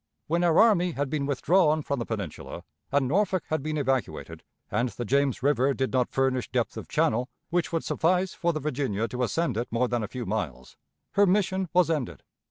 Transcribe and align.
When 0.25 0.43
our 0.43 0.57
army 0.59 0.93
had 0.93 1.11
been 1.11 1.27
withdrawn 1.27 1.83
from 1.83 1.99
the 1.99 2.07
Peninsula, 2.07 2.63
and 2.91 3.07
Norfolk 3.07 3.43
had 3.49 3.61
been 3.61 3.77
evacuated, 3.77 4.41
and 4.71 4.89
the 4.89 5.05
James 5.05 5.43
River 5.43 5.75
did 5.75 5.93
not 5.93 6.09
furnish 6.09 6.49
depth 6.49 6.75
of 6.75 6.87
channel 6.87 7.29
which 7.51 7.71
would 7.71 7.83
suffice 7.83 8.33
for 8.33 8.51
the 8.51 8.59
Virginia 8.59 9.07
to 9.09 9.21
ascend 9.21 9.57
it 9.57 9.67
more 9.69 9.87
than 9.87 10.01
a 10.01 10.07
few 10.07 10.25
miles, 10.25 10.75
her 11.11 11.27
mission 11.27 11.69
was 11.71 11.91
ended. 11.91 12.23